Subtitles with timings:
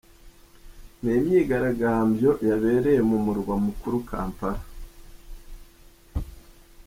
[1.01, 4.63] Ni imyigaragambyo yabereye mu murwa mukuru Kampala.